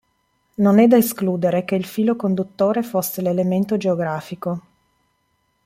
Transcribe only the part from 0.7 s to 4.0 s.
è da escludere che il filo conduttore fosse l'elemento